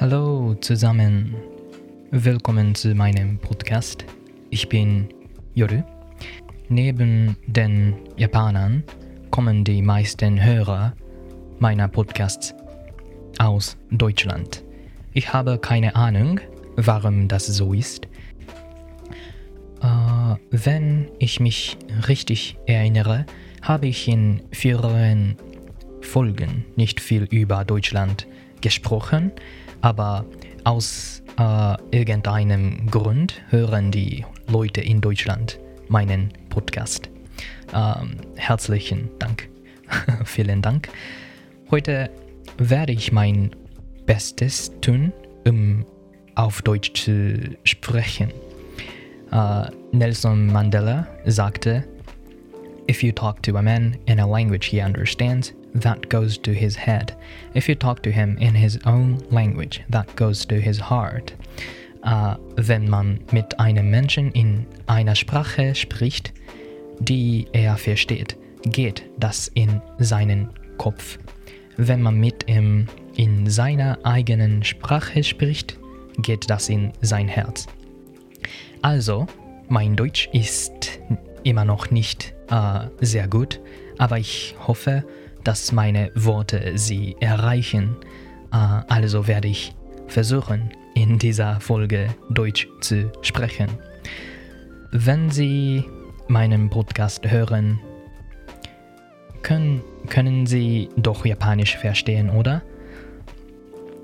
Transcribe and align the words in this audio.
Hallo 0.00 0.54
zusammen, 0.60 1.34
willkommen 2.12 2.72
zu 2.76 2.94
meinem 2.94 3.36
Podcast. 3.36 4.04
Ich 4.48 4.68
bin 4.68 5.08
Yoru. 5.54 5.82
Neben 6.68 7.36
den 7.48 7.96
Japanern 8.16 8.84
kommen 9.32 9.64
die 9.64 9.82
meisten 9.82 10.40
Hörer 10.40 10.94
meiner 11.58 11.88
Podcasts 11.88 12.54
aus 13.40 13.76
Deutschland. 13.90 14.62
Ich 15.14 15.32
habe 15.32 15.58
keine 15.58 15.96
Ahnung, 15.96 16.38
warum 16.76 17.26
das 17.26 17.48
so 17.48 17.72
ist. 17.72 18.06
Äh, 19.82 20.36
wenn 20.52 21.10
ich 21.18 21.40
mich 21.40 21.76
richtig 22.06 22.56
erinnere, 22.66 23.26
habe 23.62 23.88
ich 23.88 24.06
in 24.06 24.44
früheren 24.52 25.34
Folgen 26.02 26.64
nicht 26.76 27.00
viel 27.00 27.24
über 27.24 27.64
Deutschland 27.64 28.28
gesprochen, 28.60 29.32
aber 29.80 30.24
aus 30.64 31.22
äh, 31.38 31.76
irgendeinem 31.90 32.90
Grund 32.90 33.40
hören 33.50 33.90
die 33.90 34.24
Leute 34.48 34.80
in 34.80 35.00
Deutschland 35.00 35.58
meinen 35.88 36.32
Podcast. 36.48 37.08
Ähm, 37.74 38.16
herzlichen 38.36 39.08
Dank. 39.18 39.48
Vielen 40.24 40.62
Dank. 40.62 40.88
Heute 41.70 42.10
werde 42.58 42.92
ich 42.92 43.12
mein 43.12 43.54
Bestes 44.06 44.72
tun, 44.80 45.12
um 45.46 45.84
auf 46.34 46.62
Deutsch 46.62 46.92
zu 46.94 47.56
sprechen. 47.64 48.32
Uh, 49.30 49.66
Nelson 49.92 50.46
Mandela 50.46 51.06
sagte, 51.26 51.84
If 52.88 53.04
you 53.04 53.12
talk 53.12 53.42
to 53.42 53.58
a 53.58 53.62
man 53.62 53.98
in 54.06 54.18
a 54.18 54.26
language 54.26 54.66
he 54.66 54.80
understands, 54.80 55.52
that 55.74 56.08
goes 56.08 56.38
to 56.38 56.54
his 56.54 56.74
head. 56.74 57.14
If 57.54 57.68
you 57.68 57.74
talk 57.74 58.02
to 58.02 58.10
him 58.10 58.38
in 58.38 58.54
his 58.54 58.78
own 58.86 59.18
language, 59.30 59.82
that 59.90 60.16
goes 60.16 60.46
to 60.46 60.58
his 60.58 60.78
heart. 60.78 61.34
Uh, 62.02 62.36
wenn 62.56 62.88
man 62.88 63.20
mit 63.30 63.60
einem 63.60 63.90
Menschen 63.90 64.32
in 64.32 64.66
einer 64.86 65.14
Sprache 65.14 65.74
spricht, 65.74 66.32
die 67.00 67.46
er 67.52 67.76
versteht, 67.76 68.36
geht 68.62 69.04
das 69.18 69.48
in 69.48 69.82
seinen 69.98 70.48
Kopf. 70.78 71.18
Wenn 71.76 72.00
man 72.00 72.18
mit 72.18 72.48
ihm 72.48 72.86
in 73.16 73.50
seiner 73.50 73.98
eigenen 74.04 74.64
Sprache 74.64 75.22
spricht, 75.22 75.78
geht 76.22 76.48
das 76.48 76.70
in 76.70 76.92
sein 77.02 77.28
Herz. 77.28 77.66
Also, 78.80 79.26
mein 79.68 79.94
Deutsch 79.94 80.30
ist 80.32 81.00
immer 81.44 81.66
noch 81.66 81.90
nicht 81.90 82.34
äh, 82.50 82.88
sehr 83.00 83.28
gut, 83.28 83.60
aber 83.98 84.18
ich 84.18 84.54
hoffe, 84.66 85.04
dass 85.44 85.72
meine 85.72 86.10
Worte 86.14 86.72
Sie 86.76 87.16
erreichen. 87.20 87.96
Äh, 88.52 88.56
also 88.88 89.26
werde 89.26 89.48
ich 89.48 89.74
versuchen, 90.06 90.70
in 90.94 91.18
dieser 91.18 91.60
Folge 91.60 92.08
Deutsch 92.30 92.68
zu 92.80 93.10
sprechen. 93.22 93.68
Wenn 94.90 95.30
Sie 95.30 95.84
meinen 96.28 96.70
Podcast 96.70 97.30
hören, 97.30 97.78
können, 99.42 99.82
können 100.08 100.46
Sie 100.46 100.88
doch 100.96 101.24
Japanisch 101.24 101.76
verstehen, 101.76 102.30
oder? 102.30 102.62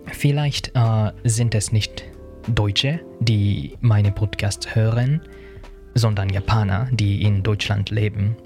Vielleicht 0.07 0.73
äh, 0.75 1.13
sind 1.25 1.55
es 1.55 1.73
nicht 1.73 2.05
Deutsche, 2.47 3.01
die 3.21 3.77
meine 3.81 4.13
Podcasts 4.13 4.75
hören, 4.75 5.23
sondern 5.95 6.29
Japaner, 6.29 6.89
die 6.93 7.23
in 7.23 7.43
Deutschland 7.43 7.91
leben. 7.91 8.37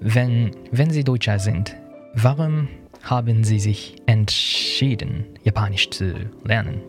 Wenn, 0.00 0.50
wenn 0.70 0.90
Sie 0.90 1.04
Deutscher 1.04 1.38
sind, 1.38 1.74
warum 2.14 2.68
haben 3.02 3.44
Sie 3.44 3.58
sich 3.58 3.96
entschieden, 4.06 5.24
Japanisch 5.42 5.90
zu 5.90 6.14
lernen? 6.44 6.80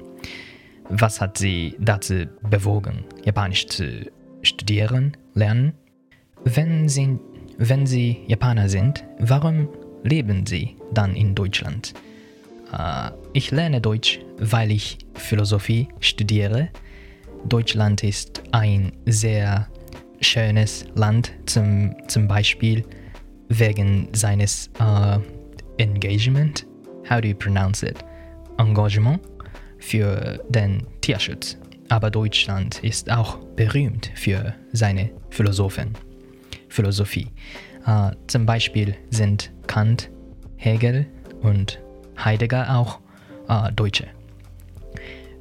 Was 0.89 1.19
hat 1.19 1.38
Sie 1.38 1.75
dazu 1.79 2.25
bewogen, 2.50 3.03
Japanisch 3.23 3.67
zu 3.67 4.11
studieren, 4.41 5.17
lernen? 5.34 5.73
Wenn 6.44 6.88
Sie, 6.88 7.17
wenn 7.57 7.85
Sie 7.85 8.19
Japaner 8.28 8.69
sind, 8.69 9.03
warum 9.19 9.69
leben 10.03 10.45
Sie 10.45 10.75
dann 10.94 11.16
in 11.16 11.35
Deutschland? 11.35 11.94
Uh, 12.72 13.11
ich 13.34 13.51
lerne 13.51 13.79
Deutsch, 13.79 14.19
weil 14.38 14.72
ich 14.72 14.97
Philosophie 15.13 15.88
studiere. 16.00 16.69
Deutschland 17.47 18.03
ist 18.03 18.41
ein 18.51 18.91
sehr 19.05 19.67
schönes 20.22 20.86
Land, 20.96 21.34
zum, 21.46 21.96
zum 22.08 22.28
Beispiel 22.28 22.84
wegen 23.50 24.09
seines 24.14 24.70
uh, 24.80 25.20
Engagement, 25.78 26.66
how 27.09 27.22
do 27.22 27.28
you 27.28 27.36
pronounce 27.36 27.86
it? 27.86 28.03
Engagement 28.58 29.20
für 29.80 30.44
den 30.50 30.86
Tierschutz. 31.02 31.58
Aber 31.90 32.09
Deutschland 32.09 32.84
ist 32.84 33.12
auch 33.12 33.38
berühmt 33.56 34.12
für 34.16 34.53
seine 34.72 35.12
Philosophen. 35.30 35.94
Philosophie. 36.70 37.28
Uh, 37.88 38.12
zum 38.28 38.46
Beispiel 38.46 38.96
sind 39.12 39.52
Kant, 39.68 40.09
Hegel 40.58 41.06
und 41.42 41.80
Heidegger 42.18 42.76
auch 42.76 43.00
äh, 43.47 43.72
Deutsche. 43.74 44.08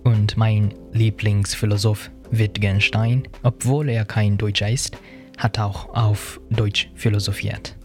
Und 0.03 0.37
mein 0.37 0.75
Lieblingsphilosoph 0.93 2.11
Wittgenstein, 2.39 3.29
obwohl 3.43 3.89
er 3.89 4.05
kein 4.05 4.37
Deutscher 4.37 4.71
ist, 4.71 4.97
hat 5.39 5.59
auch 5.59 5.95
auf 5.95 6.41
Deutsch 6.51 6.91
philosophiert. 6.95 7.77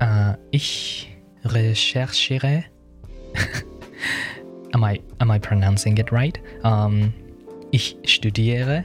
Äh, 0.00 0.34
ich 0.50 1.16
recherchiere. 1.44 2.64
am, 4.72 4.84
I, 4.84 5.00
am 5.18 5.30
I 5.30 5.38
pronouncing 5.38 5.96
it 5.96 6.12
right? 6.12 6.40
Um, 6.62 7.12
ich 7.70 7.96
studiere. 8.04 8.84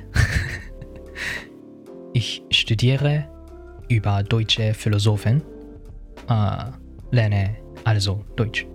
ich 2.13 2.41
studiere 2.49 3.27
über 3.89 4.23
deutsche 4.23 4.73
Philosophen. 4.73 5.41
Uh, 6.29 6.71
lerne 7.11 7.55
also 7.83 8.25
Deutsch. 8.35 8.65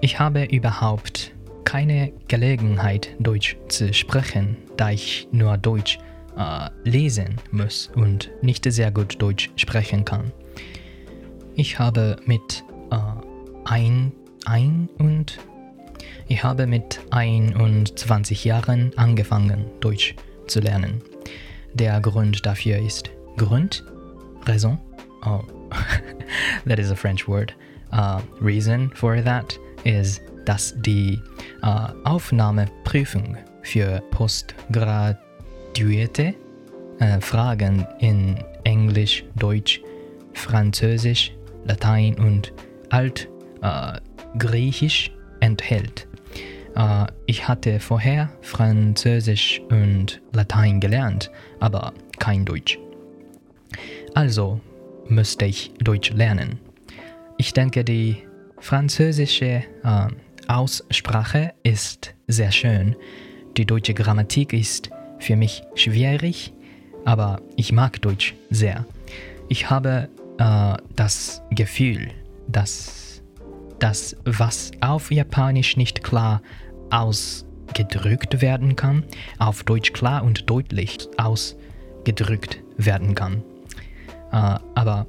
Ich 0.00 0.18
habe 0.18 0.44
überhaupt 0.44 1.32
keine 1.68 2.14
Gelegenheit, 2.28 3.14
Deutsch 3.18 3.58
zu 3.68 3.92
sprechen, 3.92 4.56
da 4.78 4.90
ich 4.90 5.28
nur 5.32 5.58
Deutsch 5.58 5.98
äh, 6.38 6.70
lesen 6.88 7.36
muss 7.50 7.90
und 7.94 8.30
nicht 8.40 8.64
sehr 8.72 8.90
gut 8.90 9.20
Deutsch 9.20 9.50
sprechen 9.56 10.02
kann. 10.02 10.32
Ich 11.56 11.78
habe 11.78 12.16
mit 12.24 12.64
äh, 12.90 12.96
ein, 13.66 14.12
ein 14.46 14.88
und 14.96 15.38
ich 16.26 16.42
habe 16.42 16.66
mit 16.66 17.00
21 17.10 18.46
Jahren 18.46 18.96
angefangen, 18.96 19.66
Deutsch 19.80 20.14
zu 20.46 20.60
lernen. 20.60 21.02
Der 21.74 22.00
Grund 22.00 22.46
dafür 22.46 22.78
ist 22.78 23.10
Grund, 23.36 23.84
Raison. 24.46 24.78
Oh, 25.26 25.42
that 26.66 26.78
is 26.78 26.90
a 26.90 26.96
French 26.96 27.28
word. 27.28 27.52
uh, 27.92 28.20
reason 28.40 28.90
for 28.90 29.20
that 29.22 29.58
is, 29.84 30.20
dass 30.44 30.74
die 30.82 31.20
Aufnahmeprüfung 32.04 33.36
für 33.62 34.02
Postgraduierte 34.10 36.34
uh, 37.00 37.20
Fragen 37.20 37.86
in 37.98 38.36
Englisch, 38.64 39.24
Deutsch, 39.36 39.80
Französisch, 40.32 41.32
Latein 41.64 42.18
und 42.18 42.52
Altgriechisch 42.90 45.12
enthält. 45.40 46.06
ich 47.26 47.48
hatte 47.48 47.80
vorher 47.80 48.30
Französisch 48.40 49.60
und 49.68 50.22
Latein 50.32 50.80
gelernt, 50.80 51.30
aber 51.60 51.92
kein 52.18 52.44
Deutsch. 52.44 52.78
Also 54.14 54.60
müsste 55.08 55.46
ich 55.46 55.72
Deutsch 55.78 56.10
lernen. 56.10 56.58
Ich 57.36 57.52
denke, 57.52 57.84
die 57.84 58.28
französische 58.60 59.62
äh, 59.84 60.08
Aussprache 60.48 61.52
ist 61.62 62.14
sehr 62.26 62.50
schön. 62.50 62.96
Die 63.58 63.66
deutsche 63.66 63.92
Grammatik 63.92 64.54
ist 64.54 64.90
für 65.18 65.36
mich 65.36 65.62
schwierig, 65.74 66.54
aber 67.04 67.42
ich 67.56 67.70
mag 67.70 68.00
Deutsch 68.00 68.34
sehr. 68.50 68.86
Ich 69.48 69.68
habe 69.68 70.08
äh, 70.38 70.74
das 70.96 71.42
Gefühl, 71.50 72.08
dass 72.48 73.22
das, 73.78 74.16
was 74.24 74.70
auf 74.80 75.12
Japanisch 75.12 75.76
nicht 75.76 76.02
klar 76.02 76.40
ausgedrückt 76.90 78.40
werden 78.40 78.74
kann, 78.74 79.04
auf 79.38 79.64
Deutsch 79.64 79.92
klar 79.92 80.24
und 80.24 80.48
deutlich 80.48 80.98
ausgedrückt 81.18 82.62
werden 82.78 83.14
kann. 83.14 83.42
Äh, 84.32 84.58
aber 84.74 85.06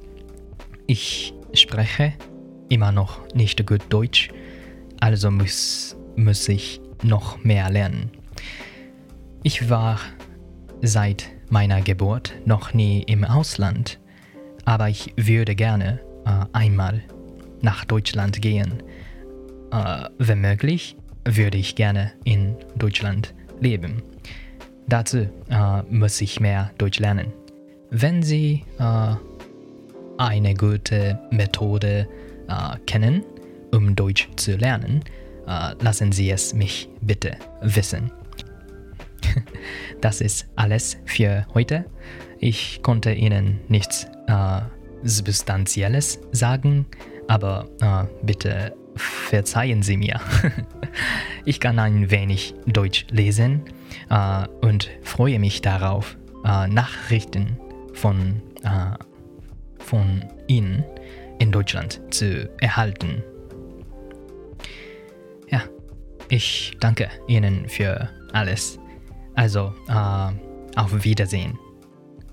ich 0.86 1.32
spreche 1.54 2.12
immer 2.68 2.92
noch 2.92 3.20
nicht 3.34 3.66
gut 3.66 3.82
Deutsch, 3.88 4.30
also 5.00 5.30
muss, 5.30 5.96
muss 6.16 6.48
ich 6.48 6.80
noch 7.02 7.42
mehr 7.42 7.70
lernen. 7.70 8.10
Ich 9.42 9.70
war 9.70 9.98
seit 10.82 11.28
meiner 11.48 11.80
Geburt 11.82 12.34
noch 12.44 12.74
nie 12.74 13.02
im 13.02 13.24
Ausland, 13.24 13.98
aber 14.64 14.88
ich 14.88 15.12
würde 15.16 15.54
gerne 15.54 16.00
äh, 16.26 16.44
einmal 16.52 17.02
nach 17.62 17.84
Deutschland 17.84 18.40
gehen. 18.40 18.82
Äh, 19.72 20.08
wenn 20.18 20.40
möglich, 20.40 20.96
würde 21.24 21.58
ich 21.58 21.74
gerne 21.74 22.12
in 22.24 22.56
Deutschland 22.76 23.34
leben. 23.60 24.02
Dazu 24.88 25.28
äh, 25.50 25.82
muss 25.90 26.20
ich 26.20 26.40
mehr 26.40 26.70
Deutsch 26.78 26.98
lernen. 26.98 27.32
Wenn 27.90 28.22
Sie 28.22 28.64
äh, 28.78 29.14
eine 30.18 30.54
gute 30.54 31.18
Methode 31.30 32.08
äh, 32.48 32.78
kennen, 32.86 33.24
um 33.72 33.94
Deutsch 33.94 34.28
zu 34.36 34.56
lernen, 34.56 35.02
äh, 35.46 35.74
lassen 35.80 36.12
Sie 36.12 36.30
es 36.30 36.54
mich 36.54 36.88
bitte 37.00 37.36
wissen. 37.62 38.10
Das 40.00 40.22
ist 40.22 40.46
alles 40.56 40.96
für 41.04 41.46
heute. 41.52 41.84
Ich 42.38 42.80
konnte 42.82 43.12
Ihnen 43.12 43.60
nichts 43.68 44.06
äh, 44.28 44.60
Substanzielles 45.02 46.20
sagen, 46.32 46.86
aber 47.28 47.68
äh, 47.82 48.24
bitte 48.24 48.74
verzeihen 48.96 49.82
Sie 49.82 49.96
mir. 49.96 50.20
ich 51.44 51.60
kann 51.60 51.78
ein 51.78 52.10
wenig 52.10 52.54
Deutsch 52.66 53.06
lesen 53.10 53.62
äh, 54.08 54.46
und 54.62 54.90
freue 55.02 55.38
mich 55.38 55.60
darauf, 55.60 56.16
äh, 56.44 56.66
Nachrichten 56.66 57.58
von, 57.92 58.40
äh, 58.62 58.96
von 59.78 60.24
Ihnen 60.46 60.84
in 61.38 61.52
Deutschland 61.52 62.00
zu 62.10 62.48
erhalten. 62.60 63.22
Ich 66.30 66.76
danke 66.80 67.10
Ihnen 67.26 67.68
für 67.68 68.08
alles. 68.32 68.78
Also, 69.34 69.74
äh, 69.88 70.32
auf 70.76 71.04
Wiedersehen. 71.04 71.58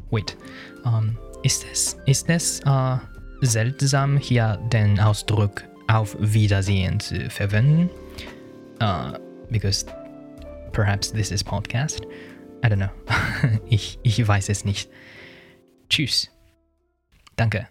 Wait, 0.10 0.38
ähm, 0.86 1.18
ist 1.44 1.66
es, 1.72 1.98
ist 2.06 2.30
es 2.30 2.60
äh, 2.62 2.98
seltsam, 3.42 4.18
hier 4.18 4.58
den 4.72 5.00
Ausdruck 5.00 5.64
auf 5.88 6.16
Wiedersehen 6.20 7.00
zu 7.00 7.30
verwenden? 7.30 7.90
Uh, 8.82 9.18
because 9.50 9.86
perhaps 10.72 11.12
this 11.12 11.32
is 11.32 11.44
podcast. 11.44 12.06
I 12.64 12.68
don't 12.68 12.78
know. 12.78 13.60
ich, 13.70 14.00
ich 14.04 14.26
weiß 14.26 14.50
es 14.50 14.66
nicht. 14.66 14.90
Tschüss. 15.90 16.30
Danke. 17.36 17.68